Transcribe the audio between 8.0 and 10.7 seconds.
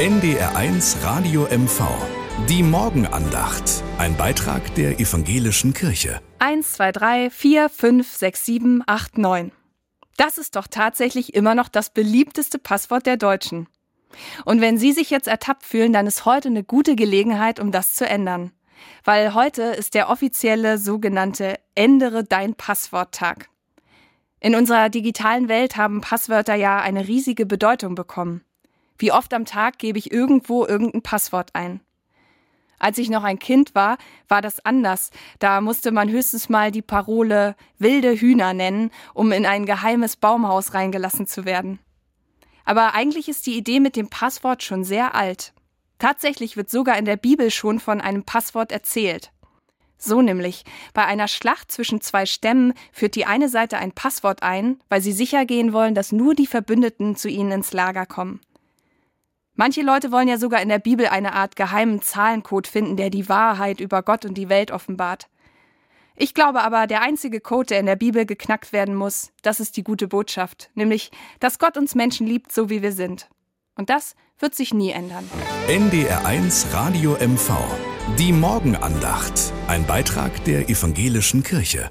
6, 7, 8, 9. Das ist doch